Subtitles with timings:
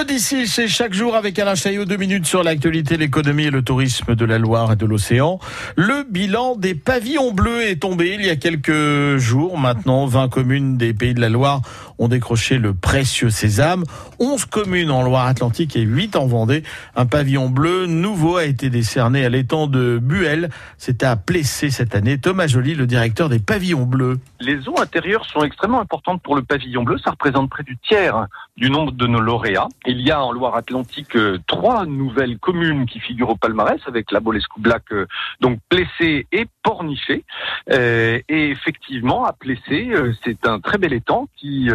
[0.00, 4.14] L'Odyssée, c'est chaque jour avec Alain Chaillot, deux minutes sur l'actualité, l'économie et le tourisme
[4.14, 5.38] de la Loire et de l'océan.
[5.76, 9.58] Le bilan des pavillons bleus est tombé il y a quelques jours.
[9.58, 11.60] Maintenant, 20 communes des pays de la Loire
[11.98, 13.84] ont décroché le précieux sésame.
[14.20, 16.62] 11 communes en Loire-Atlantique et 8 en Vendée.
[16.96, 20.48] Un pavillon bleu nouveau a été décerné à l'étang de Buelle.
[20.78, 22.16] C'était à Plessé cette année.
[22.16, 24.18] Thomas Joly, le directeur des pavillons bleus.
[24.40, 26.96] Les eaux intérieures sont extrêmement importantes pour le pavillon bleu.
[27.04, 29.68] Ça représente près du tiers du nombre de nos lauréats.
[29.90, 34.20] Il y a en Loire-Atlantique euh, trois nouvelles communes qui figurent au palmarès avec la
[34.20, 35.06] Bolescu-Black, euh,
[35.40, 37.24] donc Plessé et Pornichet.
[37.72, 39.92] Euh, et effectivement, à Plessé,
[40.24, 41.68] c'est un très bel étang qui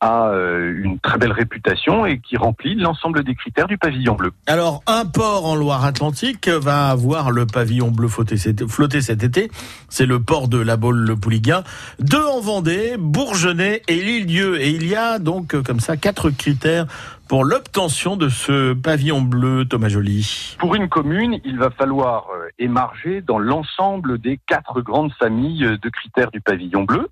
[0.00, 4.32] a une très belle réputation et qui remplit l'ensemble des critères du pavillon bleu.
[4.46, 9.50] Alors, un port en Loire-Atlantique va avoir le pavillon bleu flotté cet été.
[9.88, 11.62] C'est le port de la Baule-le-Pouliguen.
[11.98, 14.60] Deux en Vendée, Bourgenais et Lille-Dieu.
[14.60, 16.86] Et il y a donc comme ça quatre critères
[17.28, 22.48] pour l'obtention de ce pavillon bleu, Thomas Joly Pour une commune, il va falloir euh,
[22.58, 27.08] émarger dans l'ensemble des quatre grandes familles de critères du pavillon bleu.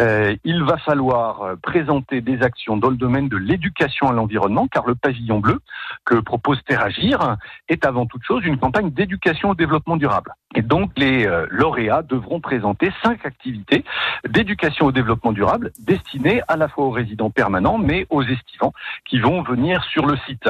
[0.00, 4.66] Euh, il va falloir euh, présenter des actions dans le domaine de l'éducation à l'environnement,
[4.66, 5.60] car le pavillon bleu
[6.04, 7.36] que propose Terragir
[7.68, 10.34] est avant toute chose une campagne d'éducation au développement durable.
[10.56, 13.84] Et donc les lauréats devront présenter cinq activités
[14.28, 18.72] d'éducation au développement durable destinées à la fois aux résidents permanents, mais aux estivants
[19.08, 20.48] qui vont venir sur le site.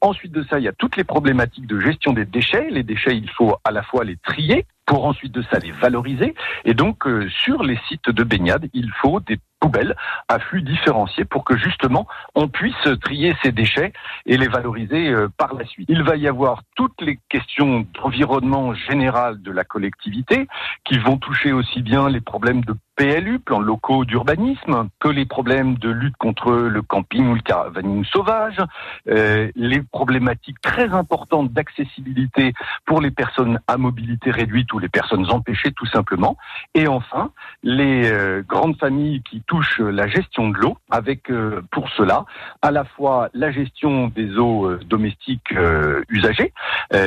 [0.00, 2.68] Ensuite de ça, il y a toutes les problématiques de gestion des déchets.
[2.70, 6.34] Les déchets, il faut à la fois les trier pour ensuite de ça les valoriser.
[6.64, 9.94] Et donc, euh, sur les sites de baignade, il faut des poubelles
[10.28, 13.92] à flux différenciés pour que justement on puisse trier ces déchets
[14.26, 15.88] et les valoriser euh, par la suite.
[15.88, 20.48] Il va y avoir toutes les questions d'environnement général de la collectivité
[20.84, 25.74] qui vont toucher aussi bien les problèmes de PLU, plans locaux d'urbanisme, que les problèmes
[25.76, 28.58] de lutte contre le camping ou le caravaning sauvage,
[29.08, 32.52] euh, les problématiques très importantes d'accessibilité
[32.86, 36.36] pour les personnes à mobilité réduite ou les personnes empêchées tout simplement,
[36.74, 37.32] et enfin
[37.64, 42.24] les euh, grandes familles qui touchent la gestion de l'eau, avec euh, pour cela
[42.62, 45.52] à la fois la gestion des eaux domestiques
[46.08, 46.52] usagées,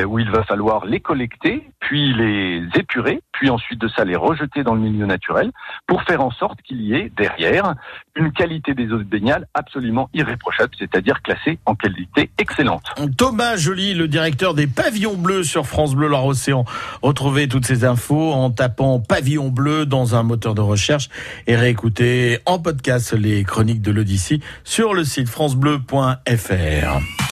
[0.08, 4.64] où il va falloir les collecter, puis les épurer, puis ensuite de ça les rejeter
[4.64, 5.52] dans le milieu naturel,
[5.86, 7.76] pour faire en sorte qu'il y ait derrière
[8.16, 12.86] une qualité des eaux de baignade absolument irréprochable, c'est-à-dire classée en qualité excellente.
[13.18, 16.66] Thomas Joly, le directeur des pavillons bleus sur France Bleu Loire Océan.
[17.04, 21.10] Retrouvez toutes ces infos en tapant pavillon bleu dans un moteur de recherche
[21.46, 27.16] et réécoutez en podcast les chroniques de l'Odyssée sur le site francebleu.fr.